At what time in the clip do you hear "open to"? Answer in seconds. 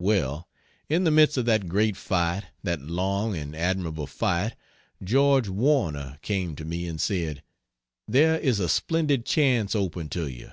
9.76-10.26